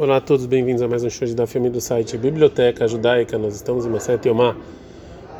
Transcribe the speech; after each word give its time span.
Olá 0.00 0.18
a 0.18 0.20
todos, 0.20 0.46
bem-vindos 0.46 0.80
a 0.80 0.86
mais 0.86 1.02
um 1.02 1.10
show 1.10 1.26
da 1.34 1.44
filme 1.44 1.68
do 1.68 1.80
site 1.80 2.16
Biblioteca 2.16 2.86
Judaica. 2.86 3.36
Nós 3.36 3.56
estamos 3.56 3.84
em 3.84 3.88
Maset 3.88 4.28
Yomá, 4.28 4.54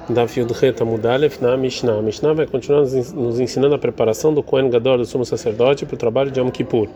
da 0.08 0.27
Fiudreta 0.27 0.84
Mudalef, 0.84 1.41
na 1.41 1.57
Mishnah. 1.57 2.00
A 2.00 2.03
Mishnah 2.03 2.33
vai 2.33 2.44
continuar 2.44 2.81
nos 2.81 3.39
ensinando 3.39 3.76
a 3.76 3.79
preparação 3.79 4.34
do 4.34 4.42
Kohen 4.42 4.68
Gadol, 4.68 4.99
do 4.99 5.07
sumo 5.07 5.25
sacerdote, 5.25 5.86
para 5.86 5.94
o 5.94 5.97
trabalho 5.97 6.33
de 6.33 6.41
Yom 6.41 6.50
Kippur. 6.50 6.89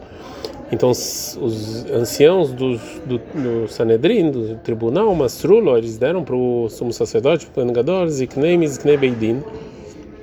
Então, 0.73 0.91
os 0.91 1.87
anciãos 1.93 2.51
do, 2.51 2.79
do, 3.07 3.19
do 3.33 3.69
Sanedrin, 3.69 4.33
do 4.33 4.57
tribunal, 4.57 5.15
Masrulo, 5.15 5.79
eles 5.79 5.97
deram 5.97 6.25
para 6.25 6.35
o 6.35 6.69
sumo 6.69 6.93
sacerdote, 6.93 7.47
para 7.47 7.53
o 7.53 7.55
Kohen 7.63 7.73
Gadol, 7.73 8.09
Zikneim 8.09 8.65
e 8.65 8.67
Ziknei 8.67 8.97
Beidin, 8.97 9.41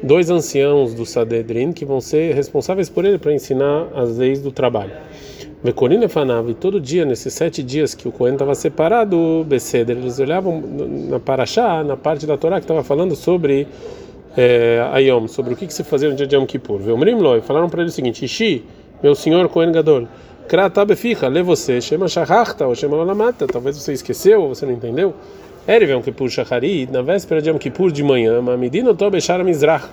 dois 0.04 0.30
anciãos 0.30 0.94
do 0.94 1.06
Sanedrin 1.06 1.72
que 1.72 1.86
vão 1.86 2.02
ser 2.02 2.36
responsáveis 2.36 2.90
por 2.90 3.06
ele 3.06 3.18
para 3.18 3.34
ensinar 3.34 3.88
as 3.96 4.18
leis 4.18 4.42
do 4.42 4.52
trabalho. 4.52 4.92
Vecorina 5.62 6.08
Fanav, 6.08 6.50
e 6.50 6.54
todo 6.54 6.80
dia, 6.80 7.04
nesses 7.04 7.34
sete 7.34 7.62
dias 7.62 7.94
que 7.94 8.08
o 8.08 8.14
Cohen 8.14 8.32
estava 8.32 8.56
separado, 8.56 9.46
Beceder, 9.46 9.98
eles 9.98 10.18
olhavam 10.18 10.64
na 11.10 11.20
Paraxá, 11.20 11.84
na 11.84 11.98
parte 11.98 12.26
da 12.26 12.38
Torá 12.38 12.60
que 12.60 12.64
estava 12.64 12.82
falando 12.82 13.14
sobre 13.14 13.68
é, 14.38 14.88
Ayom, 14.94 15.28
sobre 15.28 15.54
o 15.54 15.58
que, 15.58 15.68
que 15.68 15.74
se 15.74 15.84
fazia 15.84 16.10
no 16.10 16.16
dia 16.16 16.26
de 16.26 16.34
Yom 16.34 16.46
Kippur. 16.46 16.80
Veomrim 16.80 17.16
Loi, 17.16 17.42
falaram 17.42 17.70
para 17.70 17.82
ele 17.82 17.90
o 17.90 17.92
seguinte: 17.92 18.24
Ishi, 18.24 18.64
meu 19.04 19.14
senhor 19.14 19.50
Cohen 19.50 19.74
Gadol, 19.74 20.08
Kratabe 20.48 20.96
lê 21.30 21.44
você, 21.44 21.82
Shema 21.82 22.08
Shahachta 22.08 22.66
ou 22.66 22.74
Shema 22.74 22.96
Olamata, 22.96 23.46
talvez 23.46 23.76
você 23.76 23.92
esqueceu 23.92 24.44
ou 24.44 24.56
você 24.56 24.66
não 24.66 24.72
entendeu. 24.72 25.14
Erev 25.68 25.92
Yom 25.92 26.02
Kippur 26.02 26.30
Shachari, 26.30 26.88
na 26.90 27.02
véspera 27.02 27.42
de 27.42 27.50
Yom 27.50 27.58
Kippur 27.58 27.92
de 27.92 28.02
manhã, 28.02 28.42
Mamidino 28.42 28.96
Tobeshara 28.96 29.44
Mizrach, 29.44 29.90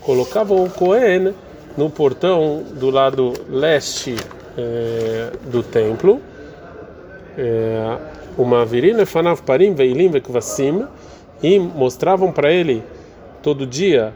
colocavam 0.00 0.64
o 0.64 0.68
Cohen 0.68 1.32
no 1.76 1.88
portão 1.88 2.64
do 2.74 2.90
lado 2.90 3.32
leste 3.48 4.16
é, 4.56 5.30
do 5.50 5.62
templo. 5.62 6.20
É, 7.36 7.98
uma 8.38 8.64
virina 8.64 9.04
fanav 9.06 9.42
parim 9.42 9.74
veilim 9.74 10.08
vekvasim 10.08 10.84
e 11.42 11.58
mostravam 11.58 12.32
para 12.32 12.52
ele 12.52 12.82
todo 13.42 13.66
dia 13.66 14.12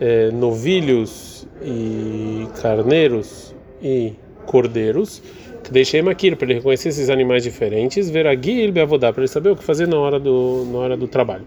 é, 0.00 0.30
novilhos 0.30 1.46
e 1.62 2.46
carneiros 2.60 3.54
e 3.82 4.14
cordeiros 4.46 5.22
que 5.62 5.72
deixei 5.72 6.00
aqui 6.00 6.34
para 6.36 6.46
ele 6.46 6.54
reconhecer 6.54 6.90
esses 6.90 7.10
animais 7.10 7.42
diferentes, 7.42 8.08
ver 8.08 8.26
a 8.26 8.34
guia 8.34 8.72
para 9.12 9.22
ele 9.22 9.28
saber 9.28 9.50
o 9.50 9.56
que 9.56 9.64
fazer 9.64 9.88
na 9.88 9.98
hora 9.98 10.20
do 10.20 10.64
na 10.70 10.78
hora 10.78 10.96
do 10.96 11.08
trabalho. 11.08 11.44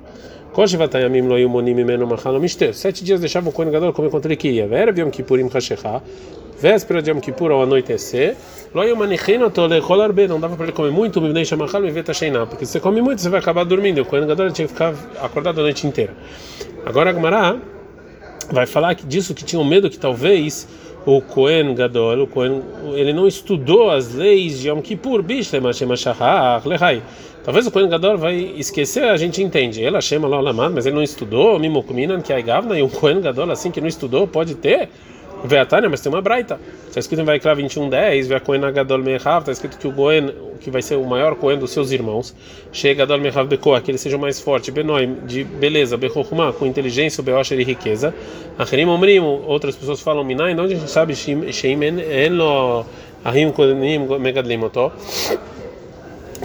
Sete 2.74 3.04
dias 3.04 3.22
deixava 3.22 3.50
o 3.50 3.54
Kohen 3.54 3.72
Gadol 3.72 3.94
comer 3.94 4.10
quanto. 4.10 4.28
Véspera 6.62 7.02
de 7.02 7.10
Yom 7.10 7.20
Kippur 7.20 7.52
ao 7.52 7.64
anoitecer. 7.64 8.36
Não 8.74 10.40
dava 10.40 10.56
para 10.56 10.66
ele 10.66 10.74
comer 10.74 10.92
muito, 10.92 11.20
porque 12.48 12.66
se 12.66 12.74
você 12.74 12.80
come 12.80 13.02
muito 13.02 13.22
você 13.22 13.30
vai 13.30 13.40
acabar 13.40 13.64
dormindo. 13.64 14.02
O 14.02 14.06
Kohen 14.06 14.28
Gadol 14.28 14.52
tinha 14.52 14.68
que 14.68 14.74
ficar 14.74 14.94
acordado 15.22 15.60
a 15.60 15.64
noite 15.64 15.88
inteira. 15.88 16.14
Agora 16.86 17.10
a 17.10 17.14
vai 18.52 18.66
falar 18.66 18.94
disso 18.96 19.34
que 19.34 19.44
tinham 19.44 19.64
medo 19.64 19.90
que 19.90 19.98
talvez 19.98 20.68
o 21.06 21.22
Kohen 21.22 21.74
Gadol, 21.74 22.24
o 22.24 22.28
Kohen, 22.28 22.62
ele 22.94 23.14
não 23.14 23.28
estudou 23.28 23.90
as 23.90 24.14
leis 24.14 24.60
de 24.60 24.70
Yom 24.70 24.82
Kippur, 24.82 25.24
Talvez 27.44 27.66
o 27.66 27.72
Kohen 27.72 27.90
Gadol 27.90 28.18
vai 28.18 28.36
esquecer, 28.36 29.06
a 29.06 29.18
gente 29.18 29.42
entende. 29.42 29.82
Ele 29.82 30.00
chama 30.02 30.28
lá 30.28 30.40
o 30.40 30.42
mas 30.76 30.86
ele 30.86 30.96
não 30.96 31.04
estudou, 31.04 31.58
é 32.34 32.42
Gavna, 32.42 32.78
e 32.78 32.84
um 32.84 32.90
Kohen 32.90 33.22
Gadol 33.22 33.50
assim 33.50 33.72
que 33.72 33.80
não 33.80 33.88
estudou 33.88 34.28
pode 34.28 34.56
ter. 34.56 34.90
Veatânia, 35.44 35.90
mas 35.90 36.02
tem 36.02 36.12
uma 36.12 36.22
braita. 36.22 36.60
Está 36.88 37.00
escrito 37.00 37.22
em 37.22 37.26
Vaikra 37.26 37.56
21:10, 37.56 38.28
Ve 38.28 38.40
Kohen 38.40 38.62
Gadol 38.74 39.00
Mechav, 39.00 39.42
está 39.42 39.52
escrito 39.52 39.78
que 39.78 39.88
o 39.88 39.94
Kohen, 39.94 40.34
que 40.60 40.70
vai 40.70 40.82
ser 40.82 40.96
o 40.96 41.06
maior 41.06 41.36
Kohen 41.36 41.58
dos 41.58 41.72
seus 41.72 41.92
irmãos, 41.92 42.36
chega 42.72 43.06
Gadol 43.06 43.20
Mechav 43.20 43.48
Bekoa, 43.48 43.80
que 43.82 43.92
ele 43.92 43.98
seja 43.98 44.18
o 44.18 44.20
mais 44.20 44.40
forte, 44.40 44.72
Benoim, 44.72 45.18
de 45.26 45.44
beleza, 45.44 45.98
Bechokhuma, 45.98 46.52
com 46.52 46.66
inteligência, 46.66 47.24
Beosher 47.24 47.60
e 47.60 47.64
riqueza. 47.64 48.14
Acherim 48.58 48.86
Omrim, 48.86 49.20
outras 49.20 49.76
pessoas 49.76 50.02
falam 50.02 50.24
Minai, 50.24 50.54
onde 50.54 50.74
a 50.74 50.78
gente 50.78 50.92
sabe 50.92 51.16
Sheimen, 51.16 52.00
Enlo, 52.00 52.86
Ahim 53.24 53.52
Kohenim 53.52 54.20
Megadlim 54.20 54.60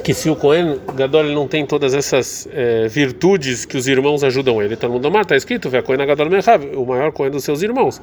que 0.03 0.12
se 0.12 0.28
o 0.28 0.37
Cohen 0.37 0.81
Gadol 0.94 1.25
não 1.25 1.47
tem 1.47 1.65
todas 1.65 1.94
essas 1.94 2.49
é, 2.53 2.88
virtudes 2.88 3.65
que 3.65 3.77
os 3.77 3.87
irmãos 3.87 4.25
ajudam 4.25 4.62
ele, 4.62 4.77
todo 4.77 4.91
mundo 4.91 5.21
está 5.21 5.37
escrito, 5.37 5.71
vê 5.71 5.82
Cohen 5.82 6.05
Gadol 6.05 6.28
Mechav, 6.28 6.65
o 6.77 6.84
maior 6.84 7.12
Cohen 7.12 7.31
dos 7.31 7.44
seus 7.44 7.62
irmãos. 7.62 8.00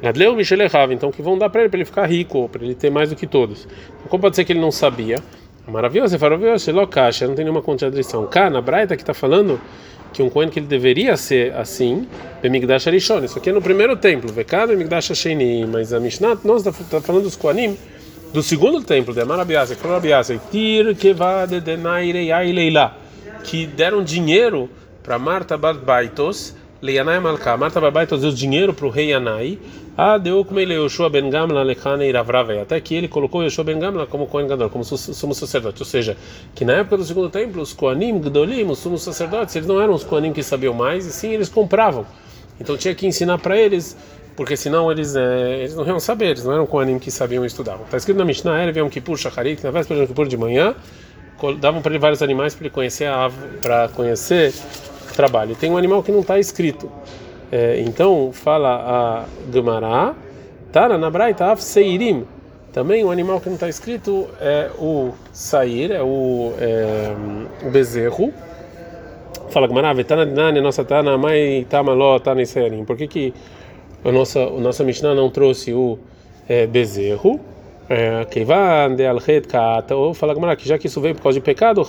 Gadleu 0.00 0.36
Michelechav, 0.36 0.92
então 0.92 1.10
que 1.10 1.22
vão 1.22 1.36
dar 1.36 1.50
para 1.50 1.62
ele, 1.62 1.70
para 1.70 1.78
ele 1.78 1.84
ficar 1.84 2.06
rico, 2.06 2.48
para 2.48 2.64
ele 2.64 2.74
ter 2.74 2.90
mais 2.90 3.10
do 3.10 3.16
que 3.16 3.26
todos. 3.26 3.66
Então, 3.66 4.08
como 4.08 4.22
pode 4.22 4.36
ser 4.36 4.44
que 4.44 4.52
ele 4.52 4.60
não 4.60 4.70
sabia? 4.70 5.18
Maravilhoso, 5.66 6.18
maravilhoso, 6.18 6.72
Lokacha, 6.72 7.26
não 7.26 7.34
tem 7.34 7.44
nenhuma 7.44 7.62
contradição. 7.62 8.26
Cá, 8.26 8.50
na 8.50 8.60
Braita 8.60 8.96
que 8.96 9.02
está 9.02 9.14
falando 9.14 9.60
que 10.12 10.22
um 10.22 10.28
Cohen 10.28 10.48
que 10.48 10.58
ele 10.58 10.66
deveria 10.66 11.16
ser 11.16 11.54
assim, 11.54 12.06
Bemigdash 12.42 12.86
Arishon, 12.86 13.24
isso 13.24 13.38
aqui 13.38 13.50
é 13.50 13.52
no 13.52 13.62
primeiro 13.62 13.96
templo, 13.96 14.30
Vekad 14.32 14.68
Bemigdash 14.68 15.12
Asheni, 15.12 15.66
mas 15.66 15.92
a 15.92 16.00
Mishnah, 16.00 16.38
nós 16.44 16.66
está 16.66 16.84
tá 16.84 17.00
falando 17.00 17.24
dos 17.24 17.36
Kohanim, 17.36 17.76
do 18.32 18.42
segundo 18.42 18.82
templo, 18.82 19.12
de 19.12 19.20
falou 19.20 20.00
Marabiasa, 20.00 20.40
Tir 20.50 20.96
Kevade 20.96 21.60
Denaire 21.60 22.32
Aileila, 22.32 22.96
que 23.44 23.66
deram 23.66 24.02
dinheiro 24.02 24.70
para 25.02 25.18
Marta 25.18 25.58
Barbaitos, 25.58 26.54
Leianai 26.80 27.20
Malka. 27.20 27.56
Marta 27.58 27.78
Barbaitos 27.78 28.22
deu 28.22 28.32
dinheiro 28.32 28.72
para 28.72 28.86
o 28.86 28.88
rei 28.90 29.12
Anai, 29.12 29.58
a 29.94 30.16
deu 30.16 30.42
como 30.46 30.58
ele 30.58 30.72
Yoshua 30.72 31.10
Ben 31.10 31.28
Gamla 31.28 31.62
Lechane 31.62 32.08
Iravravei, 32.08 32.60
até 32.60 32.80
que 32.80 32.94
ele 32.94 33.06
colocou 33.06 33.42
Yoshua 33.42 33.64
Ben 33.64 33.78
Gamla 33.78 34.06
como 34.06 34.26
Kohen 34.26 34.48
Gadol, 34.48 34.70
como 34.70 34.82
sumo 34.82 35.34
sacerdote. 35.34 35.82
Ou 35.82 35.86
seja, 35.86 36.16
que 36.54 36.64
na 36.64 36.74
época 36.74 36.96
do 36.96 37.04
segundo 37.04 37.28
templo, 37.28 37.60
os 37.60 37.74
Koanim, 37.74 38.18
Gdolim, 38.18 38.64
os 38.64 38.78
sumos 38.78 39.02
sacerdotes, 39.02 39.54
eles 39.54 39.68
não 39.68 39.78
eram 39.78 39.92
os 39.92 40.04
Koanim 40.04 40.32
que 40.32 40.42
sabiam 40.42 40.72
mais, 40.72 41.04
e 41.04 41.12
sim 41.12 41.32
eles 41.32 41.50
compravam. 41.50 42.06
Então 42.58 42.78
tinha 42.78 42.94
que 42.94 43.06
ensinar 43.06 43.36
para 43.38 43.58
eles 43.58 43.94
porque 44.36 44.56
senão 44.56 44.90
eles, 44.90 45.14
é, 45.14 45.58
eles 45.58 45.74
não 45.74 45.86
iam 45.86 46.00
saber, 46.00 46.26
eles 46.30 46.44
não 46.44 46.52
eram 46.52 46.66
Kohanim 46.66 46.98
que 46.98 47.10
sabiam 47.10 47.44
e 47.44 47.46
estudavam. 47.46 47.84
Está 47.84 47.96
escrito 47.96 48.16
na 48.16 48.24
Mishnah, 48.24 48.62
Erev 48.62 48.78
Yom 48.78 48.88
Kippur 48.88 49.16
Shacharit, 49.16 49.62
na 49.62 49.70
véspera 49.70 49.96
de 49.96 50.02
Yom 50.02 50.08
Kippur 50.08 50.26
de 50.26 50.36
manhã, 50.36 50.74
davam 51.60 51.82
para 51.82 51.92
ele 51.92 51.98
vários 51.98 52.22
animais 52.22 52.54
para 52.54 52.66
ele 52.66 52.74
conhecer 52.74 53.06
a 53.06 53.30
para 53.60 53.88
conhecer 53.88 54.54
o 55.10 55.14
trabalho. 55.14 55.54
Tem 55.56 55.70
um 55.70 55.76
animal 55.76 56.02
que 56.02 56.12
não 56.12 56.20
está 56.20 56.38
escrito. 56.38 56.90
É, 57.50 57.80
então 57.80 58.30
fala 58.32 58.76
a 58.76 59.24
Gemara, 59.52 60.14
Tara 60.72 60.96
na 60.96 61.10
Braita 61.10 61.46
Af 61.52 61.62
Seirim. 61.62 62.26
Também 62.72 63.04
um 63.04 63.10
animal 63.10 63.38
que 63.38 63.48
não 63.48 63.56
está 63.56 63.68
escrito 63.68 64.26
é 64.40 64.70
o 64.78 65.12
sair, 65.30 65.90
é 65.90 66.02
o, 66.02 66.54
é, 66.58 67.14
o 67.66 67.70
bezerro. 67.70 68.32
Fala 69.50 69.68
Gemara, 69.68 69.92
Vetana 69.92 70.24
Dinani, 70.24 70.62
nossa 70.62 70.82
Tana, 70.82 71.18
Mai 71.18 71.66
Tamaló, 71.68 72.18
Tana 72.18 72.46
Seirim. 72.46 72.86
Por 72.86 72.96
que 72.96 73.06
que 73.06 73.34
a 74.04 74.12
nossa, 74.12 74.40
o 74.46 74.60
nossa 74.60 74.82
Mishnah 74.84 75.14
não 75.14 75.30
trouxe 75.30 75.72
o 75.72 75.98
é, 76.48 76.66
bezerro. 76.66 77.40
É, 77.88 78.24
Keivan 78.24 78.94
de 78.96 79.06
alchet 79.06 79.46
kata, 79.46 79.94
ou 79.94 80.14
fala 80.14 80.32
Gamara 80.32 80.56
que 80.56 80.66
já 80.66 80.78
que 80.78 80.86
isso 80.86 81.00
veio 81.00 81.14
por 81.14 81.22
causa 81.22 81.38
de 81.38 81.44
pecado, 81.44 81.82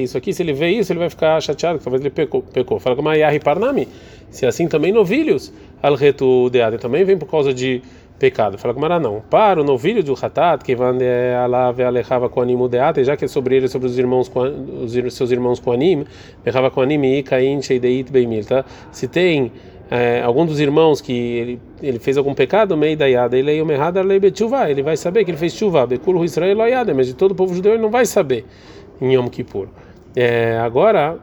isso 0.00 0.16
aqui, 0.16 0.32
se 0.32 0.42
ele 0.42 0.52
vê 0.52 0.68
isso, 0.68 0.92
ele 0.92 1.00
vai 1.00 1.10
ficar 1.10 1.40
chateado, 1.40 1.80
talvez 1.82 2.00
ele 2.00 2.10
pecou. 2.10 2.42
pecou. 2.42 2.78
Fala 2.78 2.94
Gamara 2.94 3.16
yahi 3.18 3.40
parnami, 3.40 3.88
se 4.30 4.44
é 4.44 4.48
assim 4.48 4.68
também 4.68 4.92
novilhos, 4.92 5.52
alreto 5.82 6.48
deade 6.50 6.78
também 6.78 7.04
vem 7.04 7.16
por 7.16 7.28
causa 7.28 7.52
de 7.52 7.82
pecado. 8.18 8.56
Fala 8.56 8.72
Gamara 8.72 9.00
não. 9.00 9.20
Para 9.28 9.60
o 9.60 9.64
novilho 9.64 10.04
do 10.04 10.14
hatat, 10.14 10.62
que 10.62 10.76
van 10.76 10.96
de 10.96 11.34
alave 11.34 11.82
alechava 11.82 12.28
com 12.28 12.40
animo 12.40 12.68
deate, 12.68 13.02
já 13.02 13.16
que 13.16 13.24
é 13.24 13.28
sobre 13.28 13.56
ele, 13.56 13.68
sobre 13.68 13.88
os 13.88 13.98
irmãos, 13.98 14.30
os 14.84 15.14
seus 15.14 15.32
irmãos 15.32 15.60
anime 16.76 17.18
e 17.18 17.22
cain 17.24 17.60
sheideit 17.60 18.12
beimil, 18.12 18.44
tá? 18.44 18.64
Se 18.92 19.08
tem 19.08 19.50
é, 19.90 20.22
algum 20.22 20.46
dos 20.46 20.58
irmãos 20.58 21.00
que 21.00 21.12
ele, 21.12 21.60
ele 21.82 21.98
fez 21.98 22.16
algum 22.16 22.34
pecado, 22.34 22.76
meio 22.76 22.96
da 22.96 23.06
yada, 23.06 23.36
ele 23.36 23.50
é 23.50 23.56
errado, 23.56 23.98
ele 23.98 24.82
vai 24.82 24.96
saber 24.96 25.24
que 25.24 25.30
ele 25.30 25.38
fez 25.38 25.54
chuva, 25.54 25.86
bekulu 25.86 26.24
Israel 26.24 26.58
yada, 26.66 26.94
mas 26.94 27.06
de 27.06 27.14
todo 27.14 27.32
o 27.32 27.34
povo 27.34 27.54
judeu 27.54 27.72
ele 27.74 27.82
não 27.82 27.90
vai 27.90 28.06
saber 28.06 28.44
em 29.00 29.12
Yom 29.14 29.28
Kippur. 29.28 29.68
É, 30.14 30.58
agora, 30.58 31.18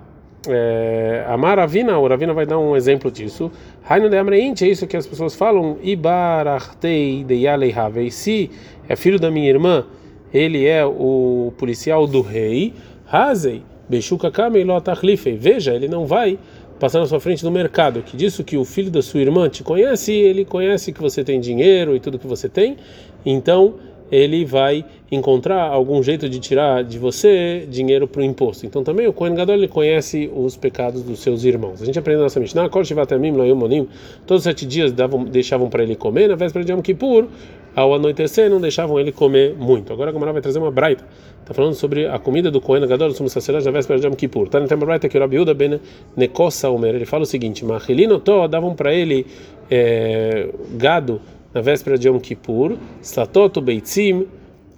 é, 0.47 1.25
a 1.27 1.35
Maravina, 1.35 1.97
o 1.97 2.07
Ravina 2.07 2.33
vai 2.33 2.45
dar 2.45 2.57
um 2.57 2.75
exemplo 2.75 3.11
disso. 3.11 3.51
Raino 3.83 4.09
de 4.09 4.17
Amreint, 4.17 4.61
é 4.61 4.67
isso 4.67 4.87
que 4.87 4.95
as 4.95 5.07
pessoas 5.07 5.35
falam, 5.35 5.77
Ibarachtei 5.81 7.23
de 7.23 7.35
Yalei 7.35 7.73
se 8.11 8.51
é 8.87 8.95
filho 8.95 9.19
da 9.19 9.31
minha 9.31 9.49
irmã, 9.49 9.85
ele 10.33 10.65
é 10.65 10.85
o 10.85 11.51
policial 11.57 12.05
do 12.05 12.21
rei, 12.21 12.73
Hazei, 13.11 13.63
Beshuka 13.89 14.29
Kamei 14.29 14.63
Lotachlifei, 14.63 15.35
veja, 15.35 15.73
ele 15.73 15.87
não 15.87 16.05
vai 16.05 16.37
passar 16.79 16.99
na 16.99 17.05
sua 17.05 17.19
frente 17.19 17.43
no 17.43 17.51
mercado, 17.51 18.01
que 18.01 18.15
disso 18.15 18.43
que 18.43 18.55
o 18.55 18.63
filho 18.63 18.89
da 18.89 19.01
sua 19.01 19.19
irmã 19.19 19.49
te 19.49 19.63
conhece, 19.63 20.13
ele 20.13 20.45
conhece 20.45 20.93
que 20.93 21.01
você 21.01 21.23
tem 21.23 21.39
dinheiro 21.39 21.95
e 21.95 21.99
tudo 21.99 22.17
que 22.17 22.25
você 22.25 22.47
tem, 22.47 22.77
então 23.25 23.75
ele 24.11 24.45
vai 24.45 24.85
encontrar 25.11 25.63
algum 25.63 26.01
jeito 26.03 26.29
de 26.29 26.39
tirar 26.39 26.83
de 26.83 26.99
você 26.99 27.67
dinheiro 27.69 28.07
para 28.07 28.21
o 28.21 28.23
imposto. 28.23 28.65
Então 28.65 28.83
também 28.83 29.07
o 29.07 29.13
Kohen 29.13 29.35
Gadol 29.35 29.55
ele 29.55 29.67
conhece 29.67 30.29
os 30.33 30.55
pecados 30.55 31.01
dos 31.01 31.19
seus 31.19 31.43
irmãos. 31.43 31.81
A 31.81 31.85
gente 31.85 31.97
aprende 31.97 32.17
na 32.17 32.23
nossa 32.23 32.39
Mishnah, 32.39 32.69
todos 32.69 34.39
os 34.39 34.43
sete 34.43 34.65
dias 34.65 34.91
davam, 34.91 35.23
deixavam 35.25 35.69
para 35.69 35.83
ele 35.83 35.95
comer, 35.95 36.27
na 36.27 36.35
véspera 36.35 36.63
de 36.63 36.71
Yom 36.71 36.81
Kippur, 36.81 37.27
ao 37.75 37.93
anoitecer 37.93 38.49
não 38.49 38.59
deixavam 38.59 38.99
ele 38.99 39.11
comer 39.11 39.55
muito. 39.57 39.93
Agora 39.93 40.09
a 40.09 40.13
Gamara 40.13 40.33
vai 40.33 40.41
trazer 40.41 40.59
uma 40.59 40.71
braita. 40.71 41.05
Está 41.41 41.53
falando 41.53 41.73
sobre 41.73 42.07
a 42.07 42.19
comida 42.19 42.51
do 42.51 42.59
Kohen 42.61 42.85
Gadol, 42.85 43.09
do 43.09 43.29
sacerdote 43.29 43.65
na 43.65 43.71
véspera 43.71 43.99
de 43.99 44.05
Yom 44.05 44.13
Kippur. 44.13 44.45
Está 44.45 44.61
tema 44.61 44.85
braita 44.85 45.09
que 45.09 45.17
o 45.17 45.21
Rabiuda 45.21 45.53
ben 45.53 45.79
Nekosa 46.15 46.69
Omer, 46.69 46.95
ele 46.95 47.05
fala 47.05 47.23
o 47.23 47.25
seguinte, 47.25 47.65
Machilinoto 47.65 48.47
davam 48.47 48.75
para 48.75 48.93
ele 48.93 49.25
é, 49.69 50.49
gado 50.73 51.21
na 51.53 51.61
véspera 51.61 51.97
de 51.97 52.07
Yom 52.07 52.19
Kippur, 52.19 52.77
Slatoto 53.01 53.61
Beitzim, 53.61 54.27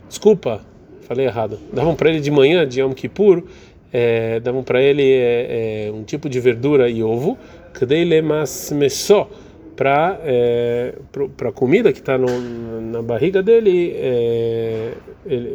desculpa, 0.08 0.62
falei 1.02 1.26
errado, 1.26 1.60
davam 1.74 1.96
para 1.96 2.10
ele 2.10 2.20
de 2.20 2.32
manhã 2.32 2.68
de 2.68 2.82
Yom 2.82 2.94
Kippur, 2.94 3.44
é, 3.92 4.40
davam 4.40 4.64
para 4.64 4.82
ele 4.82 5.04
é, 5.04 5.88
é, 5.88 5.92
um 5.92 6.04
tipo 6.04 6.30
de 6.30 6.40
verdura 6.40 6.90
e 6.90 7.04
ovo, 7.04 7.38
Kdeilemasmesó, 7.74 9.30
para 9.76 10.20
é, 10.24 10.96
para 11.36 11.52
comida 11.52 11.92
que 11.92 12.00
está 12.00 12.18
na 12.18 13.02
barriga 13.02 13.42
dele, 13.42 13.94
é, 13.96 14.92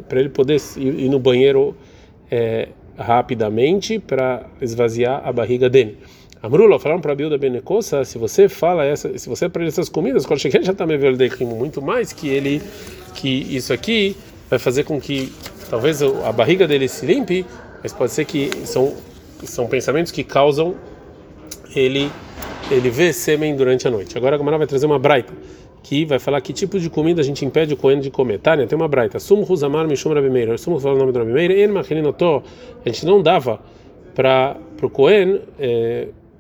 para 0.09 0.21
ele 0.21 0.31
poder 0.31 0.61
ir, 0.77 1.01
ir 1.01 1.09
no 1.09 1.19
banheiro 1.19 1.77
é, 2.31 2.69
rapidamente 2.99 3.99
para 3.99 4.47
esvaziar 4.61 5.23
a 5.25 5.33
barriga 5.33 5.69
dele. 5.69 5.99
Amrula, 6.43 6.79
falaram 6.79 7.01
para 7.01 7.15
Bilda 7.15 7.39
Benecosa, 7.39 8.05
se 8.05 8.19
você 8.19 8.49
fala 8.49 8.85
essa, 8.85 9.17
se 9.19 9.29
você 9.29 9.47
aprende 9.47 9.69
essas 9.69 9.89
comidas, 9.89 10.27
quando 10.27 10.39
chegar 10.39 10.63
já 10.63 10.73
está 10.73 10.87
me 10.87 10.97
muito 11.45 11.81
mais 11.81 12.13
que 12.13 12.29
ele, 12.29 12.63
que 13.15 13.29
isso 13.29 13.73
aqui 13.73 14.17
vai 14.49 14.59
fazer 14.59 14.85
com 14.85 15.01
que 15.01 15.33
talvez 15.69 16.03
a 16.03 16.33
barriga 16.33 16.67
dele 16.67 16.89
se 16.89 17.07
limpe, 17.07 17.45
mas 17.83 17.93
pode 17.93 18.13
ser 18.13 18.25
que 18.25 18.51
são 18.65 18.95
são 19.45 19.67
pensamentos 19.67 20.13
que 20.13 20.25
causam 20.25 20.75
ele 21.75 22.11
ele 22.71 22.91
ver 22.91 23.13
sêmen 23.13 23.55
durante 23.55 23.87
a 23.87 23.91
noite. 23.91 24.17
Agora 24.17 24.35
a 24.35 24.39
Gamara 24.39 24.59
vai 24.59 24.67
trazer 24.67 24.87
uma 24.87 24.99
braita 24.99 25.33
que 25.83 26.05
vai 26.05 26.19
falar 26.19 26.41
que 26.41 26.53
tipo 26.53 26.81
de 26.81 26.91
comida 26.91 27.21
a 27.21 27.25
gente 27.25 27.45
impede 27.45 27.75
o 27.75 27.77
Cohen 27.77 28.01
de 28.01 28.11
comer. 28.11 28.41
Tá, 28.41 28.57
né? 28.57 28.67
Tem 28.67 28.77
uma 28.77 28.89
braita. 28.89 29.21
Sumo 29.21 29.43
Ruzamar 29.43 29.87
Mishum 29.87 30.13
Rabimeira. 30.13 30.59
Sumo 30.59 30.81
fala 30.81 30.97
o 30.97 30.99
nome 30.99 31.13
do 31.13 31.19
Rabimeira. 31.21 31.55
A 31.55 32.89
gente 32.89 33.07
não 33.07 33.23
dava 33.23 33.61
para 34.13 34.57
o 34.83 34.91
Cohen. 34.91 35.41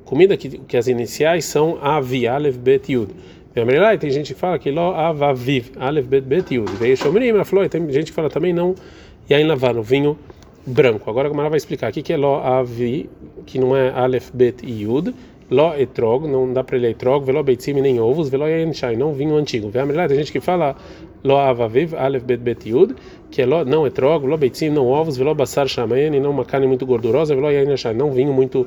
Comida 0.06 0.36
que, 0.36 0.48
que 0.58 0.76
as 0.76 0.86
iniciais 0.86 1.44
são 1.44 1.78
Avi, 1.82 2.26
Aleph, 2.26 2.56
Bet, 2.56 2.90
Yud. 2.90 3.12
E 3.54 3.98
tem 3.98 4.10
gente 4.10 4.34
que 4.34 4.40
fala 4.40 4.58
que 4.58 4.70
Lo 4.70 4.92
Avaviv, 4.94 5.72
Aleph, 5.78 6.06
Bet, 6.06 6.26
Bet, 6.26 6.54
Yud. 6.54 6.70
Veio 6.72 6.96
Shomrim, 6.96 7.44
falou, 7.44 7.68
tem 7.68 7.90
gente 7.90 8.06
que 8.06 8.12
fala 8.12 8.30
também 8.30 8.52
não 8.52 8.74
Yain 9.30 9.46
Lavar, 9.46 9.76
o 9.76 9.82
vinho 9.82 10.18
branco. 10.66 11.08
Agora 11.10 11.28
a 11.28 11.30
Gamara 11.30 11.48
vai 11.50 11.56
explicar 11.56 11.90
o 11.90 11.92
que 11.92 12.12
é 12.12 12.16
Lo 12.16 12.36
Avi, 12.36 13.10
que 13.46 13.58
não 13.58 13.76
é 13.76 13.90
Aleph, 13.90 14.30
Bet 14.32 14.64
Yud. 14.64 15.14
Lo 15.50 15.74
etrog, 15.78 16.26
não 16.26 16.52
dá 16.52 16.64
para 16.64 16.76
ele 16.76 16.88
etrog, 16.88 17.24
velo 17.24 17.42
beitzim 17.42 17.74
nem 17.74 18.00
ovos, 18.00 18.28
velo 18.28 18.48
yain 18.48 18.72
shai, 18.72 18.96
não 18.96 19.12
vinho 19.12 19.36
antigo. 19.36 19.70
Vê 19.70 19.78
a 19.78 20.08
tem 20.08 20.16
gente 20.16 20.32
que 20.32 20.40
fala 20.40 20.74
lo 21.24 21.38
avaviv, 21.38 21.94
alef 21.94 22.24
bet 22.24 22.40
bet 22.40 22.66
yud, 22.66 22.94
que 23.30 23.42
é 23.42 23.46
lo, 23.46 23.64
não 23.64 23.86
etrog, 23.86 24.24
lo 24.24 24.36
beitzim 24.36 24.70
não 24.70 24.86
ovos, 24.86 25.16
velo 25.16 25.34
basar 25.34 25.68
shamayen, 25.68 26.20
não 26.20 26.30
uma 26.30 26.44
carne 26.44 26.66
muito 26.66 26.86
gordurosa, 26.86 27.34
velo 27.34 27.50
yain 27.50 27.66
não 27.94 28.10
vinho 28.10 28.32
muito 28.32 28.66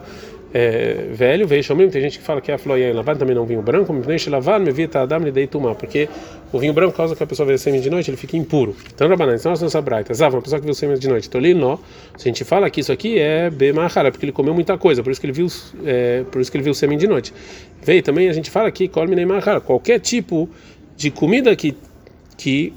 é, 0.54 1.10
velho, 1.12 1.48
veio 1.48 1.64
mesmo 1.76 1.92
tem 1.92 2.02
gente 2.02 2.18
que 2.18 2.26
fala 2.26 2.42
que 2.42 2.52
é 2.52 2.56
a 2.56 2.58
floia 2.58 2.94
lavar 2.94 3.16
também 3.16 3.36
não 3.36 3.46
vinho 3.46 3.62
branco, 3.62 3.94
me 3.94 4.02
deixa 4.02 4.32
lavar, 4.32 4.60
me 4.60 4.72
vita 4.72 5.00
adam 5.00 5.20
lhe 5.20 5.32
dei 5.32 5.46
tomar, 5.46 5.76
porque 5.76 6.10
o 6.52 6.58
vinho 6.58 6.74
branco 6.74 6.98
causa 6.98 7.16
que 7.16 7.22
a 7.22 7.28
pessoa 7.28 7.46
vê 7.46 7.58
sêmen 7.58 7.80
de 7.80 7.90
noite, 7.90 8.10
ele 8.10 8.18
fica 8.18 8.36
impuro. 8.36 8.76
Então, 8.94 9.08
Rabanan, 9.08 9.36
então 9.36 9.52
nós 9.52 9.62
nossa 9.62 9.82
braita, 9.82 10.14
Zav, 10.14 10.34
uma 10.34 10.42
pessoa 10.42 10.60
que 10.60 10.66
viu 10.66 10.74
sêmen 10.74 10.98
de 10.98 11.08
noite, 11.08 11.30
Tolino, 11.30 11.80
se 12.18 12.28
a 12.28 12.32
gente 12.32 12.44
fala 12.44 12.68
que 12.70 12.82
isso 12.82 12.92
aqui 12.92 13.20
é 13.20 13.50
bemahara, 13.50 14.12
porque 14.12 14.26
ele 14.26 14.32
comeu 14.32 14.54
muita 14.54 14.76
coisa, 14.78 15.04
por 15.04 15.12
isso 15.12 15.22
que 15.22 15.28
ele 15.28 15.34
viu, 15.34 15.48
é, 15.86 16.24
por 16.32 16.42
isso 16.42 16.52
que 16.52 16.58
ele 16.58 16.64
viu 16.64 16.74
sêmen 16.74 16.98
de 16.98 17.08
noite. 17.08 17.32
Veio 17.84 18.02
também 18.02 18.28
a 18.28 18.34
gente 18.34 18.50
fala 18.50 18.72
que 18.72 18.88
come 18.88 19.16
nem 19.16 19.28
mahara, 19.28 19.62
qualquer 19.62 20.00
tipo 20.00 20.50
de 20.98 21.12
comida 21.12 21.56
que 21.56 21.76
que 22.40 22.74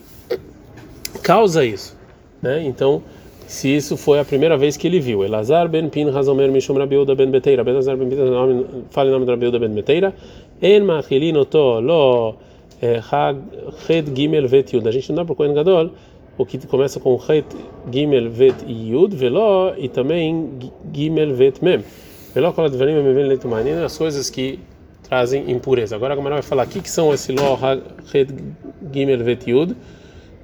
causa 1.23 1.65
isso, 1.65 1.97
né? 2.43 2.63
Então 2.65 3.03
se 3.47 3.69
isso 3.69 3.97
foi 3.97 4.19
a 4.19 4.25
primeira 4.25 4.57
vez 4.57 4.77
que 4.77 4.87
ele 4.87 4.99
viu. 4.99 5.23
Elazar 5.23 5.69
ben 5.69 5.89
Pinhas 5.89 6.27
Omer 6.27 6.51
Mishum 6.51 6.75
Rabiuda 6.75 7.15
ben 7.15 7.31
Beteira. 7.31 7.63
Elazar 7.63 7.97
ben 7.97 8.09
Pinhas, 8.09 8.29
fala 8.91 9.11
o 9.11 9.13
nome 9.13 9.27
de 9.27 9.31
Rabiuda 9.31 9.59
ben 9.59 9.75
Beteira. 9.75 10.15
En 10.61 10.85
machilin 10.85 11.37
oto 11.37 11.81
lo 11.81 12.37
chet 13.87 14.07
gimel 14.15 14.49
vet 14.49 14.73
yud. 14.73 14.89
A 14.89 14.91
gente 14.91 15.11
não 15.11 15.17
dá 15.17 15.25
para 15.25 15.35
o 15.35 15.37
Kohen 15.37 15.55
Gadol 15.55 15.91
o 16.39 16.47
que 16.47 16.67
começa 16.67 16.99
com 16.99 17.19
chet 17.21 17.45
gimel 17.93 18.31
vet 18.31 18.57
yud, 18.67 19.15
velo 19.15 19.75
e 19.77 19.89
também 19.89 20.51
gimel 20.93 21.35
vet 21.35 21.63
mem. 21.63 21.85
Velo 22.35 22.53
kol 22.55 22.65
advarim 22.65 22.95
meven 22.95 23.29
leitumanin, 23.29 23.85
as 23.85 23.99
coisas 23.99 24.31
que 24.31 24.59
trazem 25.03 25.51
impureza. 25.51 25.95
Agora 25.95 26.15
a 26.15 26.17
Gamara 26.17 26.37
vai 26.37 26.43
falar 26.43 26.67
o 26.67 26.69
que, 26.69 26.81
que 26.81 26.91
são 26.91 27.13
esse 27.13 27.33
lo 27.33 27.59
chet 28.11 28.33
gimel 28.93 29.23
vet 29.25 29.49
yud, 29.51 29.77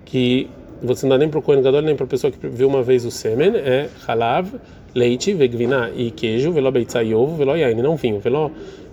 que 0.04 0.48
você 0.82 1.06
não 1.06 1.10
dá 1.10 1.18
nem 1.18 1.28
para 1.28 1.38
o 1.38 1.42
Kohen 1.42 1.62
Gadol, 1.62 1.82
nem 1.82 1.96
para 1.96 2.04
a 2.04 2.08
pessoa 2.08 2.30
que 2.30 2.46
viu 2.46 2.68
uma 2.68 2.82
vez 2.82 3.04
o 3.04 3.10
sêmen, 3.10 3.56
é 3.56 3.88
halav, 4.06 4.54
leite, 4.94 5.34
vegvina 5.34 5.90
e 5.94 6.10
queijo, 6.10 6.52
velo 6.52 6.70
beitzá 6.70 7.02
e 7.02 7.14
ovo, 7.14 7.36
velo 7.36 7.56
yain, 7.56 7.74
não 7.82 7.96
vinho, 7.96 8.20
velo 8.20 8.50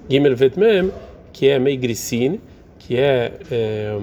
gimel 0.10 0.36
vetmem, 0.36 0.92
que 1.32 1.48
é 1.48 1.60
meigrisin, 1.60 2.40
que 2.80 2.98
é, 2.98 3.34
é 3.52 3.98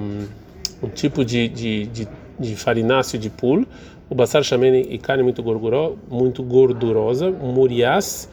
um, 0.83 0.89
tipo 0.89 1.25
de, 1.25 1.49
de, 1.49 1.87
de, 1.87 2.09
de, 2.39 2.57
farináceo 2.57 3.19
de 3.19 3.31
pul, 3.31 3.65
o 4.11 4.15
basar 4.15 4.43
chamene 4.43 4.87
e 4.91 4.99
carne 4.99 5.23
muito, 5.23 5.43
gorguro, 5.43 5.99
muito 6.11 6.43
gordurosa, 6.43 7.31
murias 7.31 8.29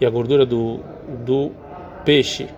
e 0.00 0.06
a 0.06 0.10
gordura 0.10 0.44
do, 0.44 0.80
do 1.24 1.52
peixe, 2.04 2.48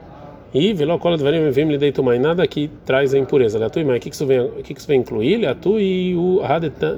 e 0.55 0.73
velo 0.73 0.97
cola 1.01 1.19
de 1.19 1.25
varim 1.25 1.51
vem 1.51 1.69
lhe 1.69 1.77
deito 1.77 2.01
mais 2.01 2.21
nada 2.21 2.47
que 2.47 2.71
traz 2.87 3.12
a 3.12 3.19
impureza. 3.19 3.59
Leatu 3.59 3.81
e 3.81 3.85
mais, 3.85 3.99
o 3.99 4.01
que 4.01 4.09
isso 4.09 4.25
vem, 4.25 4.41
o 4.41 4.62
que 4.62 4.73
isso 4.73 4.87
vem 4.87 5.01
incluir? 5.01 5.39
Leatu 5.39 5.81
e 5.81 6.15
o 6.15 6.41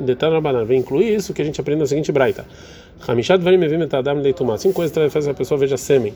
detan 0.05 0.29
rabanan 0.31 0.67
vem 0.67 0.81
incluir 0.81 1.15
isso 1.15 1.33
que 1.33 1.41
a 1.41 1.45
gente 1.45 1.59
aprende 1.59 1.81
na 1.81 1.87
seguinte 1.87 2.13
braita. 2.13 2.45
Hamishat 3.09 3.43
varim 3.43 3.57
vem 3.59 3.79
metadam 3.79 4.21
deito 4.21 4.45
mais. 4.45 4.61
Cinco 4.61 4.75
coisas 4.75 4.93
que 4.93 5.31
a 5.31 5.35
pessoa 5.35 5.59
veja 5.59 5.79
sêmen. 5.79 6.13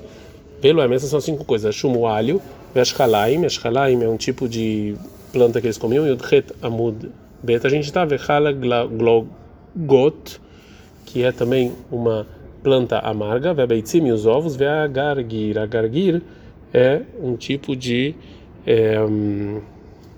Velo 0.61 0.83
essas 0.93 1.09
são 1.09 1.21
cinco 1.21 1.43
coisas. 1.47 1.75
Chumo 1.75 2.07
alho, 2.07 2.43
veshchalaim, 2.75 3.41
veshchalaim 3.41 4.03
é 4.03 4.09
um 4.09 4.19
tipo 4.19 4.47
de 4.47 4.95
planta 5.33 5.63
que 5.63 5.67
eles 5.67 5.79
comiam 5.79 6.07
e 6.07 6.11
o 6.11 6.17
dret 6.17 6.53
amud 6.61 7.09
beta 7.43 7.69
a 7.69 7.71
gente 7.71 7.85
está 7.85 8.05
vechala 8.05 8.53
glogot 8.53 10.41
que 11.07 11.23
é 11.23 11.33
também 11.33 11.73
uma 11.91 12.27
planta 12.63 12.99
amarga, 12.99 13.55
vebeitzim 13.55 14.07
e 14.07 14.13
os 14.13 14.27
ovos, 14.27 14.55
veagargir, 14.57 15.57
agargir 15.57 16.23
é 16.73 17.03
um 17.21 17.37
tipo 17.37 17.75
de 17.75 18.15
é, 18.67 18.97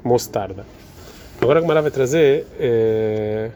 mostarda. 0.05 0.65
Agora 1.41 1.59
a 1.59 1.63
Gemara 1.63 1.83
vai 1.83 1.91
trazer, 1.91 2.47
é, 2.59 3.51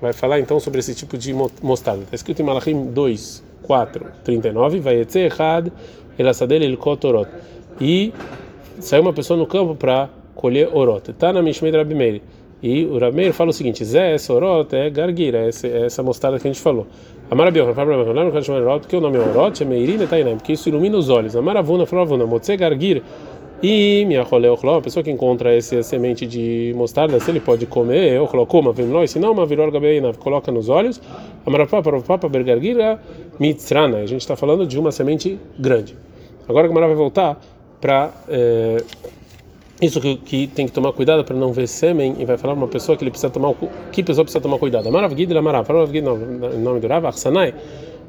vai 0.00 0.12
falar 0.12 0.38
então 0.38 0.60
sobre 0.60 0.80
esse 0.80 0.94
tipo 0.94 1.18
de 1.18 1.34
mostarda. 1.34 2.02
Está 2.04 2.14
escrito 2.14 2.40
em 2.40 2.44
Malachim 2.44 2.86
2, 2.86 3.42
4, 3.62 4.06
39, 4.24 4.80
vai 4.80 5.06
errado, 5.14 5.72
elasadel 6.18 6.62
el 6.62 6.76
kotorot. 6.76 7.28
E 7.80 8.12
saiu 8.78 9.02
uma 9.02 9.12
pessoa 9.12 9.36
no 9.36 9.46
campo 9.46 9.74
para 9.74 10.08
colher 10.34 10.68
orot. 10.72 11.10
Está 11.10 11.32
na 11.32 11.42
Mishmei 11.42 11.72
Rabi 11.72 11.94
Meir. 11.94 12.22
E 12.62 12.84
o 12.84 12.98
Rabi 12.98 13.16
Meir 13.16 13.32
fala 13.32 13.50
o 13.50 13.52
seguinte: 13.52 13.84
Zé, 13.84 14.14
essa 14.14 14.32
orot 14.32 14.74
é 14.74 14.90
garguira, 14.90 15.38
essa, 15.38 15.66
essa 15.66 16.02
mostarda 16.02 16.38
que 16.38 16.46
a 16.46 16.52
gente 16.52 16.62
falou. 16.62 16.86
Fala 17.34 17.50
para 17.74 17.86
mim, 17.86 18.30
não 18.30 18.42
chama 18.42 18.58
orot, 18.58 18.80
porque 18.80 18.94
o 18.94 19.00
nome 19.00 19.16
é 19.16 19.20
orot, 19.20 19.62
é 19.62 19.64
meirina 19.64 20.06
tainam, 20.06 20.36
porque 20.36 20.52
isso 20.52 20.68
ilumina 20.68 20.98
os 20.98 21.08
olhos. 21.08 21.34
Amaravuna, 21.34 21.86
falou 21.86 22.04
avuna, 22.04 22.26
motze 22.26 22.54
gargir. 22.58 23.02
E 23.62 24.04
minha 24.06 24.22
roleochló, 24.22 24.76
a 24.76 24.82
pessoa 24.82 25.02
que 25.02 25.10
encontra 25.10 25.54
essa 25.56 25.82
semente 25.82 26.26
de 26.26 26.74
mostarda, 26.76 27.18
se 27.18 27.30
ele 27.30 27.40
pode 27.40 27.64
comer, 27.64 28.12
eu 28.12 28.26
coloco 28.26 28.58
uma 28.58 28.72
vimloi, 28.72 29.06
se 29.08 29.18
não, 29.18 29.32
uma 29.32 29.46
virol 29.46 29.70
gabeina, 29.70 30.12
coloca 30.12 30.52
nos 30.52 30.68
olhos. 30.68 31.00
Amarapá, 31.46 31.80
para 31.80 32.28
bergargira, 32.28 33.00
mitzrana. 33.40 33.98
A 33.98 34.06
gente 34.06 34.20
está 34.20 34.36
falando 34.36 34.66
de 34.66 34.78
uma 34.78 34.92
semente 34.92 35.38
grande. 35.58 35.96
Agora 36.46 36.66
a 36.66 36.68
Gamara 36.68 36.88
vai 36.88 36.96
voltar 36.96 37.40
para. 37.80 38.10
É, 38.28 38.84
isso 39.82 40.00
que, 40.00 40.16
que, 40.16 40.46
tem 40.46 40.66
que 40.66 40.72
tomar 40.72 40.92
cuidado 40.92 41.24
para 41.24 41.36
não 41.36 41.52
ver 41.52 41.66
sêmen 41.66 42.14
e 42.18 42.24
vai 42.24 42.38
falar 42.38 42.54
uma 42.54 42.68
pessoa 42.68 42.96
que 42.96 43.02
ele 43.02 43.10
precisa 43.10 43.30
tomar 43.30 43.52
que 43.90 44.02
pessoa 44.02 44.24
precisa 44.24 44.40
tomar 44.40 44.58
cuidado. 44.58 44.88
Amarav 44.88 45.12
Gid 45.16 45.36
Amarav, 45.36 45.68
Amarav 45.68 45.92
Gid 45.92 46.06
em 46.06 46.58
nome 46.60 46.78
do 46.78 46.86
Rav 46.86 47.04
Arsanai, 47.04 47.52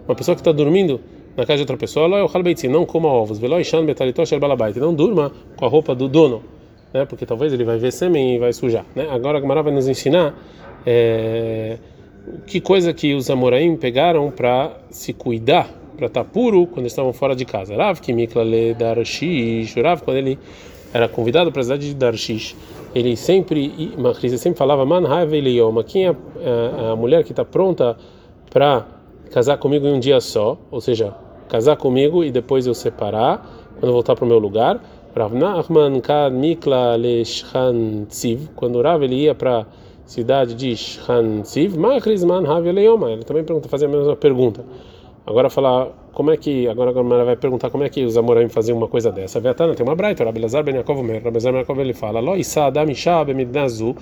uma 0.07 0.15
pessoa 0.15 0.35
que 0.35 0.41
está 0.41 0.51
dormindo 0.51 1.01
na 1.35 1.45
casa 1.45 1.57
de 1.57 1.61
outra 1.63 1.75
pessoa, 1.75 2.07
não 2.07 2.85
coma 2.85 3.09
ovos, 3.09 3.39
veloishan 3.39 3.85
betalitosh 3.85 4.37
balabait, 4.37 4.77
não 4.77 4.93
durma 4.93 5.31
com 5.55 5.65
a 5.65 5.67
roupa 5.67 5.95
do 5.95 6.07
dono, 6.07 6.43
né? 6.93 7.05
Porque 7.05 7.25
talvez 7.25 7.51
ele 7.51 7.63
vai 7.63 7.79
ver 7.79 7.91
sêmen 7.91 8.35
e 8.35 8.37
vai 8.37 8.53
sujar, 8.53 8.85
né? 8.95 9.07
Agora 9.09 9.39
a 9.39 9.41
Gamara 9.41 9.63
vai 9.63 9.73
nos 9.73 9.87
ensinar 9.87 10.35
é, 10.85 11.79
que 12.45 12.61
coisa 12.61 12.93
que 12.93 13.15
os 13.15 13.31
amoraim 13.31 13.75
pegaram 13.75 14.29
para 14.29 14.77
se 14.91 15.11
cuidar, 15.11 15.67
para 15.97 16.05
estar 16.05 16.23
tá 16.23 16.29
puro 16.29 16.67
quando 16.67 16.85
estavam 16.85 17.11
fora 17.13 17.35
de 17.35 17.45
casa. 17.45 17.75
Rav 17.75 17.99
que 17.99 18.13
mikla 18.13 18.43
le 18.43 18.75
dar 18.75 18.97
Rav 18.97 20.03
quando 20.03 20.17
ele 20.17 20.37
era 20.93 21.09
convidado 21.09 21.51
para 21.51 21.61
a 21.61 21.63
cidade 21.63 21.87
de 21.87 21.95
Darshish. 21.95 22.55
ele 22.93 23.17
sempre, 23.17 23.93
Macris 23.97 24.39
sempre 24.39 24.59
falava, 24.59 24.85
man 24.85 25.03
quem 25.87 26.07
é 26.07 26.09
a, 26.09 26.91
a 26.91 26.95
mulher 26.95 27.23
que 27.23 27.31
está 27.31 27.43
pronta 27.43 27.97
para 28.51 28.85
casar 29.31 29.57
comigo 29.57 29.87
em 29.87 29.93
um 29.93 29.99
dia 29.99 30.21
só, 30.21 30.57
ou 30.69 30.79
seja, 30.79 31.15
casar 31.49 31.75
comigo 31.75 32.23
e 32.23 32.31
depois 32.31 32.67
eu 32.67 32.75
separar, 32.75 33.43
quando 33.79 33.87
eu 33.87 33.93
voltar 33.93 34.15
para 34.15 34.23
o 34.23 34.27
meu 34.27 34.37
lugar. 34.37 34.79
Rav 35.15 35.33
Nachman 35.35 36.01
Kad 36.01 36.33
quando 38.55 38.81
Rav 38.81 39.03
ele 39.03 39.15
ia 39.15 39.35
para 39.35 39.59
a 39.59 39.65
cidade 40.05 40.55
de 40.55 40.75
Machrisman 41.77 42.45
Hav 42.47 42.65
Yoma, 42.67 43.11
ele 43.11 43.23
também 43.23 43.43
pergunta, 43.43 43.67
fazia 43.69 43.87
a 43.87 43.91
mesma 43.91 44.15
pergunta. 44.15 44.63
Agora 45.25 45.49
falar 45.49 45.87
como 46.13 46.31
é 46.31 46.37
que 46.37 46.67
agora 46.67 46.89
a 46.89 46.93
Gamara 46.93 47.23
vai 47.23 47.35
perguntar 47.37 47.69
como 47.69 47.83
é 47.83 47.89
que 47.89 48.03
os 48.03 48.17
amoraim 48.17 48.49
faziam 48.49 48.77
uma 48.77 48.89
coisa 48.89 49.09
dessa. 49.09 49.39
Vetana 49.39 49.73
tem 49.73 49.85
uma 49.85 49.95
braita, 49.95 50.23
Rabi 50.25 50.41
Lazar 50.41 50.63
ben 50.63 50.75
Yaakov 50.75 51.01
Mer, 51.01 51.23
Rabi 51.23 51.35
Lazar 51.35 51.53
ben 51.53 51.59
Yaakov 51.61 51.79
ele 51.79 51.93
fala: 51.93 52.19
"Lo 52.19 52.35
isa 52.35 52.65
adam 52.65 52.89
isha 52.89 53.23
bemidnazu", 53.23 53.95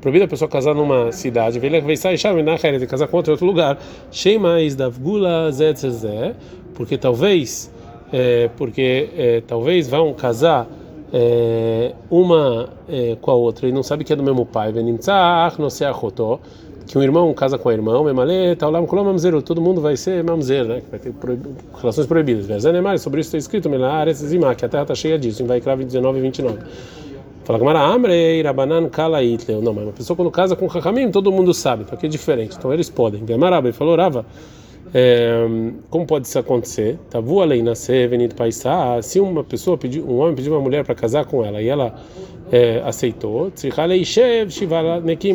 proibido 0.00 0.24
a 0.24 0.28
pessoa 0.28 0.48
casar 0.48 0.74
numa 0.74 1.12
cidade, 1.12 1.58
vele 1.58 1.80
vai 1.82 1.96
sair 1.96 2.14
isha 2.14 2.30
bemidnacher, 2.30 2.78
de 2.78 2.86
casar 2.86 3.06
com 3.06 3.18
outro 3.18 3.32
outro 3.32 3.46
lugar. 3.46 3.78
Shema 4.10 4.62
isdavgula 4.62 5.52
zetzezé, 5.52 6.34
porque 6.74 6.96
talvez 6.96 7.70
é, 8.10 8.48
porque 8.56 9.10
é, 9.16 9.42
talvez 9.46 9.88
vão 9.88 10.14
casar 10.14 10.66
é, 11.12 11.92
uma 12.10 12.70
é, 12.88 13.16
com 13.20 13.30
a 13.30 13.34
outra 13.34 13.68
e 13.68 13.72
não 13.72 13.82
sabe 13.82 14.04
que 14.04 14.12
é 14.12 14.16
do 14.16 14.22
mesmo 14.22 14.46
pai. 14.46 14.72
Venimtzah 14.72 15.52
no 15.58 15.70
seachotó 15.70 16.40
que 16.86 16.98
um 16.98 17.02
irmão 17.02 17.32
casa 17.34 17.58
com 17.58 17.68
a 17.68 17.72
irmã, 17.72 18.02
memaleta, 18.02 18.66
olam 18.66 18.86
kolom 18.86 19.04
mamzeru, 19.04 19.40
todo 19.42 19.60
mundo 19.60 19.80
vai 19.80 19.96
ser 19.96 20.22
mamzer, 20.22 20.64
né? 20.64 20.82
Vai 20.90 21.00
ter 21.00 21.12
proib... 21.12 21.40
relações 21.78 22.06
proibidas. 22.06 22.46
Vezanemar, 22.46 22.98
sobre 22.98 23.20
isso 23.20 23.28
está 23.28 23.38
escrito, 23.38 23.68
que 23.68 24.64
a 24.64 24.68
terra 24.68 24.82
está 24.82 24.94
cheia 24.94 25.18
disso, 25.18 25.42
em 25.42 25.46
Vaikra 25.46 25.76
19 25.76 26.18
e 26.18 26.22
29. 26.22 26.58
Fala 27.44 27.58
Gamara, 27.58 27.80
amrei, 27.80 28.40
rabanan, 28.42 28.88
kala 28.88 29.22
itleu. 29.22 29.60
Não, 29.60 29.74
mas 29.74 29.84
uma 29.84 29.92
pessoa 29.92 30.16
quando 30.16 30.30
casa 30.30 30.54
com 30.54 30.70
Chachamim, 30.70 31.10
todo 31.10 31.32
mundo 31.32 31.52
sabe, 31.52 31.82
então 31.82 31.98
é 32.00 32.08
diferente, 32.08 32.56
então 32.56 32.72
eles 32.72 32.88
podem. 32.88 33.24
Gamarabe 33.24 33.72
falou, 33.72 33.96
Rava, 33.96 34.24
é, 34.94 35.46
como 35.88 36.06
pode 36.06 36.26
isso 36.26 36.38
acontecer? 36.38 36.98
Tavu 37.08 37.40
alei 37.40 37.62
nascer, 37.62 38.08
venido 38.08 38.34
paisá. 38.34 39.00
Se 39.00 39.20
uma 39.20 39.42
pessoa 39.42 39.78
pediu, 39.78 40.04
um 40.06 40.18
homem 40.18 40.34
pediu 40.34 40.52
uma 40.52 40.60
mulher 40.60 40.84
para 40.84 40.94
casar 40.94 41.24
com 41.24 41.42
ela 41.44 41.62
e 41.62 41.68
ela 41.68 41.94
é, 42.50 42.82
aceitou, 42.84 43.50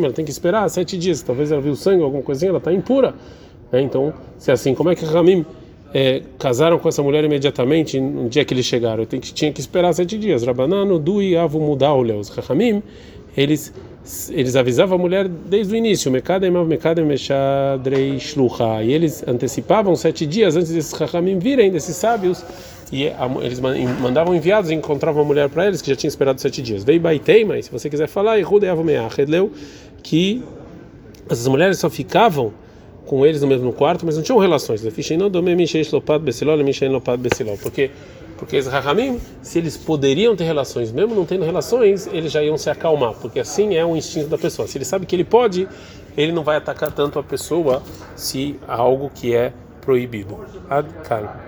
ela 0.04 0.12
tem 0.12 0.24
que 0.24 0.30
esperar 0.30 0.68
sete 0.70 0.96
dias. 0.96 1.22
Talvez 1.22 1.50
ela 1.50 1.60
viu 1.60 1.74
sangue, 1.74 2.02
alguma 2.04 2.22
coisinha, 2.22 2.50
ela 2.50 2.58
está 2.58 2.72
impura. 2.72 3.14
Né? 3.72 3.82
Então, 3.82 4.14
se 4.36 4.50
é 4.50 4.54
assim, 4.54 4.74
como 4.74 4.90
é 4.90 4.94
que 4.94 5.04
Ramim 5.04 5.44
é, 5.92 6.22
casaram 6.38 6.78
com 6.78 6.88
essa 6.88 7.02
mulher 7.02 7.24
imediatamente 7.24 7.98
no 7.98 8.28
dia 8.28 8.44
que 8.44 8.54
eles 8.54 8.64
chegaram? 8.64 9.04
Tem 9.06 9.18
que, 9.18 9.34
tinha 9.34 9.52
que 9.52 9.60
esperar 9.60 9.92
sete 9.92 10.16
dias. 10.16 10.44
Rabanano, 10.44 11.00
Dui, 11.00 11.36
Avu, 11.36 11.58
Mudaule, 11.58 12.12
os 12.12 12.28
Ramim, 12.28 12.80
eles 13.36 13.74
eles 14.30 14.56
avisavam 14.56 14.96
a 14.98 15.00
mulher 15.00 15.28
desde 15.28 15.74
o 15.74 15.76
início, 15.76 16.10
e 18.82 18.92
eles 18.92 19.22
antecipavam 19.26 19.94
sete 19.96 20.26
dias 20.26 20.56
antes 20.56 20.70
desses 20.72 20.96
Chachamim 20.96 21.38
virem, 21.38 21.70
desses 21.70 21.96
sábios, 21.96 22.44
e 22.90 23.04
eles 23.42 23.60
mandavam 24.00 24.34
enviados 24.34 24.70
e 24.70 24.74
encontravam 24.74 25.22
a 25.22 25.24
mulher 25.24 25.48
para 25.50 25.66
eles 25.66 25.82
que 25.82 25.90
já 25.90 25.96
tinha 25.96 26.08
esperado 26.08 26.40
sete 26.40 26.62
dias. 26.62 26.84
Veio 26.84 27.00
Baitei, 27.00 27.44
mas 27.44 27.66
se 27.66 27.70
você 27.70 27.90
quiser 27.90 28.08
falar, 28.08 28.38
leu 29.28 29.52
que 30.02 30.42
essas 31.28 31.46
mulheres 31.46 31.78
só 31.78 31.90
ficavam 31.90 32.52
com 33.04 33.26
eles 33.26 33.42
no 33.42 33.46
mesmo 33.46 33.72
quarto, 33.72 34.06
mas 34.06 34.16
não 34.16 34.22
tinham 34.22 34.38
relações. 34.38 34.82
Porque 37.58 37.90
porque 38.38 38.56
os 38.56 38.66
Rahamim, 38.66 39.20
se 39.42 39.58
eles 39.58 39.76
poderiam 39.76 40.36
ter 40.36 40.44
relações, 40.44 40.92
mesmo 40.92 41.14
não 41.14 41.26
tendo 41.26 41.44
relações, 41.44 42.06
eles 42.06 42.30
já 42.30 42.42
iam 42.42 42.56
se 42.56 42.70
acalmar, 42.70 43.14
porque 43.14 43.40
assim 43.40 43.74
é 43.74 43.84
o 43.84 43.96
instinto 43.96 44.28
da 44.28 44.38
pessoa. 44.38 44.68
Se 44.68 44.78
ele 44.78 44.84
sabe 44.84 45.04
que 45.04 45.16
ele 45.16 45.24
pode, 45.24 45.68
ele 46.16 46.32
não 46.32 46.44
vai 46.44 46.56
atacar 46.56 46.92
tanto 46.92 47.18
a 47.18 47.22
pessoa 47.22 47.82
se 48.14 48.58
algo 48.66 49.10
que 49.12 49.34
é 49.34 49.52
proibido. 49.80 50.38
Adkai. 50.70 51.47